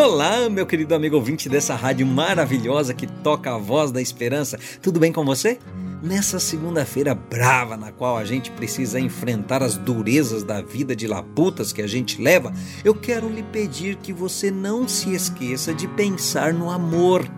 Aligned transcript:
Olá, 0.00 0.48
meu 0.48 0.64
querido 0.64 0.94
amigo 0.94 1.16
ouvinte 1.16 1.48
dessa 1.48 1.74
rádio 1.74 2.06
maravilhosa 2.06 2.94
que 2.94 3.04
toca 3.04 3.52
a 3.52 3.58
voz 3.58 3.90
da 3.90 4.00
esperança. 4.00 4.56
Tudo 4.80 5.00
bem 5.00 5.12
com 5.12 5.24
você? 5.24 5.58
Nessa 6.00 6.38
segunda-feira 6.38 7.16
brava, 7.16 7.76
na 7.76 7.90
qual 7.90 8.16
a 8.16 8.24
gente 8.24 8.48
precisa 8.52 9.00
enfrentar 9.00 9.60
as 9.60 9.76
durezas 9.76 10.44
da 10.44 10.62
vida 10.62 10.94
de 10.94 11.08
laputas 11.08 11.72
que 11.72 11.82
a 11.82 11.86
gente 11.88 12.22
leva, 12.22 12.52
eu 12.84 12.94
quero 12.94 13.28
lhe 13.28 13.42
pedir 13.42 13.96
que 13.96 14.12
você 14.12 14.52
não 14.52 14.86
se 14.86 15.12
esqueça 15.12 15.74
de 15.74 15.88
pensar 15.88 16.54
no 16.54 16.70
amor. 16.70 17.28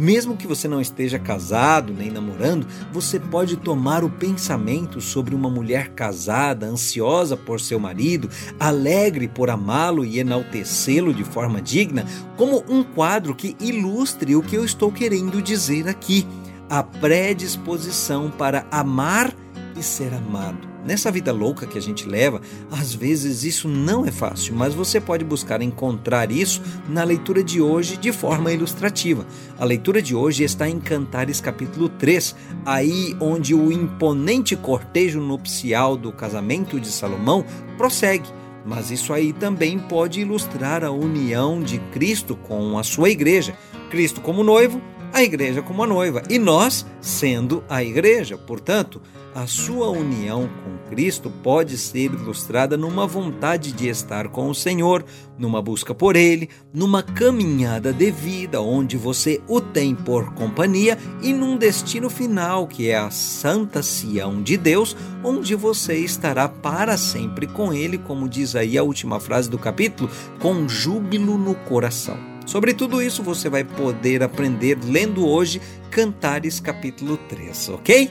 Mesmo 0.00 0.34
que 0.34 0.46
você 0.46 0.66
não 0.66 0.80
esteja 0.80 1.18
casado 1.18 1.92
nem 1.92 2.10
namorando, 2.10 2.66
você 2.90 3.20
pode 3.20 3.58
tomar 3.58 4.02
o 4.02 4.08
pensamento 4.08 4.98
sobre 4.98 5.34
uma 5.34 5.50
mulher 5.50 5.90
casada, 5.90 6.64
ansiosa 6.64 7.36
por 7.36 7.60
seu 7.60 7.78
marido, 7.78 8.30
alegre 8.58 9.28
por 9.28 9.50
amá-lo 9.50 10.02
e 10.02 10.18
enaltecê-lo 10.18 11.12
de 11.12 11.22
forma 11.22 11.60
digna, 11.60 12.06
como 12.34 12.64
um 12.66 12.82
quadro 12.82 13.34
que 13.34 13.54
ilustre 13.60 14.34
o 14.34 14.42
que 14.42 14.56
eu 14.56 14.64
estou 14.64 14.90
querendo 14.90 15.42
dizer 15.42 15.86
aqui 15.86 16.26
a 16.70 16.82
predisposição 16.82 18.30
para 18.30 18.66
amar 18.70 19.34
e 19.76 19.82
ser 19.82 20.14
amado. 20.14 20.69
Nessa 20.84 21.10
vida 21.10 21.30
louca 21.30 21.66
que 21.66 21.76
a 21.76 21.80
gente 21.80 22.08
leva, 22.08 22.40
às 22.70 22.94
vezes 22.94 23.44
isso 23.44 23.68
não 23.68 24.06
é 24.06 24.10
fácil, 24.10 24.54
mas 24.54 24.74
você 24.74 25.00
pode 25.00 25.24
buscar 25.24 25.60
encontrar 25.60 26.30
isso 26.32 26.62
na 26.88 27.04
leitura 27.04 27.44
de 27.44 27.60
hoje 27.60 27.96
de 27.96 28.12
forma 28.12 28.50
ilustrativa. 28.50 29.26
A 29.58 29.64
leitura 29.64 30.00
de 30.00 30.14
hoje 30.14 30.42
está 30.42 30.68
em 30.68 30.80
Cantares 30.80 31.40
capítulo 31.40 31.88
3, 31.88 32.34
aí 32.64 33.14
onde 33.20 33.54
o 33.54 33.70
imponente 33.70 34.56
cortejo 34.56 35.20
nupcial 35.20 35.96
do 35.96 36.12
casamento 36.12 36.80
de 36.80 36.88
Salomão 36.88 37.44
prossegue. 37.76 38.28
Mas 38.64 38.90
isso 38.90 39.12
aí 39.12 39.32
também 39.32 39.78
pode 39.78 40.20
ilustrar 40.20 40.84
a 40.84 40.90
união 40.90 41.62
de 41.62 41.78
Cristo 41.92 42.36
com 42.36 42.78
a 42.78 42.82
sua 42.82 43.10
igreja. 43.10 43.54
Cristo 43.90 44.20
como 44.20 44.44
noivo, 44.44 44.80
a 45.12 45.22
igreja 45.22 45.62
como 45.62 45.82
a 45.82 45.86
noiva 45.86 46.22
e 46.28 46.38
nós 46.38 46.86
sendo 47.00 47.62
a 47.68 47.82
igreja. 47.82 48.36
Portanto, 48.36 49.00
a 49.34 49.46
sua 49.46 49.88
união 49.90 50.48
com 50.64 50.90
Cristo 50.90 51.30
pode 51.30 51.78
ser 51.78 52.12
ilustrada 52.12 52.76
numa 52.76 53.06
vontade 53.06 53.70
de 53.70 53.88
estar 53.88 54.28
com 54.28 54.50
o 54.50 54.54
Senhor, 54.54 55.04
numa 55.38 55.62
busca 55.62 55.94
por 55.94 56.16
Ele, 56.16 56.48
numa 56.74 57.00
caminhada 57.00 57.92
de 57.92 58.10
vida 58.10 58.60
onde 58.60 58.96
você 58.96 59.40
o 59.46 59.60
tem 59.60 59.94
por 59.94 60.34
companhia 60.34 60.98
e 61.22 61.32
num 61.32 61.56
destino 61.56 62.10
final 62.10 62.66
que 62.66 62.90
é 62.90 62.98
a 62.98 63.10
Santa 63.10 63.82
Sião 63.82 64.42
de 64.42 64.56
Deus, 64.56 64.96
onde 65.22 65.54
você 65.54 65.96
estará 65.96 66.48
para 66.48 66.96
sempre 66.96 67.46
com 67.46 67.72
Ele, 67.72 67.98
como 67.98 68.28
diz 68.28 68.56
aí 68.56 68.76
a 68.76 68.82
última 68.82 69.20
frase 69.20 69.48
do 69.48 69.58
capítulo, 69.58 70.10
com 70.40 70.68
júbilo 70.68 71.38
no 71.38 71.54
coração. 71.54 72.29
Sobre 72.50 72.74
tudo 72.74 73.00
isso 73.00 73.22
você 73.22 73.48
vai 73.48 73.62
poder 73.62 74.24
aprender 74.24 74.76
lendo 74.84 75.24
hoje 75.24 75.62
Cantares 75.88 76.58
capítulo 76.58 77.16
3, 77.16 77.68
ok? 77.68 78.10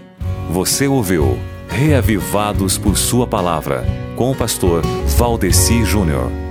Você 0.50 0.88
ouviu 0.88 1.38
Reavivados 1.68 2.78
por 2.78 2.98
Sua 2.98 3.28
Palavra, 3.28 3.86
com 4.16 4.32
o 4.32 4.36
pastor 4.36 4.82
Valdeci 5.18 5.84
Júnior. 5.84 6.49